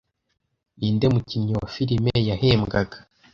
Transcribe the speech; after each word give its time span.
ninde 0.77 1.05
mukinnyi 1.13 1.53
wa 1.59 1.67
firime 1.73 2.11
yahembwaga 2.29 2.97